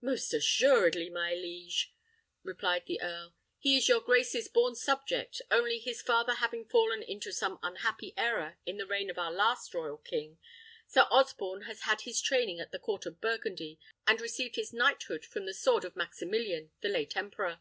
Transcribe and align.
"Most 0.00 0.34
assuredly, 0.34 1.08
my 1.08 1.34
liege," 1.34 1.94
replied 2.42 2.86
the 2.86 3.00
earl. 3.00 3.36
"He 3.60 3.76
is 3.76 3.86
your 3.88 4.00
grace's 4.00 4.48
born 4.48 4.74
subject; 4.74 5.40
only, 5.52 5.78
his 5.78 6.02
father 6.02 6.34
having 6.34 6.64
fallen 6.64 7.00
into 7.00 7.30
some 7.30 7.60
unhappy 7.62 8.12
error 8.16 8.58
in 8.66 8.76
the 8.78 8.88
reign 8.88 9.08
of 9.08 9.18
our 9.18 9.30
last 9.30 9.72
royal 9.72 9.98
king, 9.98 10.38
Sir 10.88 11.06
Osborne 11.12 11.62
has 11.62 11.82
had 11.82 12.00
his 12.00 12.20
training 12.20 12.58
at 12.58 12.72
the 12.72 12.80
court 12.80 13.06
of 13.06 13.20
Burgundy, 13.20 13.78
and 14.04 14.20
received 14.20 14.56
his 14.56 14.72
knighthood 14.72 15.24
from 15.24 15.46
the 15.46 15.54
sword 15.54 15.84
of 15.84 15.94
Maximilian, 15.94 16.72
the 16.80 16.88
late 16.88 17.16
emperor." 17.16 17.60